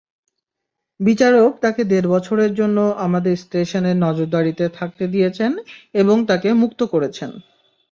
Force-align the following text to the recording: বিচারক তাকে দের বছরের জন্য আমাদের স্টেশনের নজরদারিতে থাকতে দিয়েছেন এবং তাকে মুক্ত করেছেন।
বিচারক 0.99 1.51
তাকে 1.61 1.81
দের 1.83 2.05
বছরের 2.07 2.51
জন্য 2.53 2.77
আমাদের 2.97 3.33
স্টেশনের 3.37 3.97
নজরদারিতে 3.97 4.65
থাকতে 4.69 5.03
দিয়েছেন 5.07 5.51
এবং 5.93 6.17
তাকে 6.25 6.49
মুক্ত 6.53 6.79
করেছেন। 6.93 7.31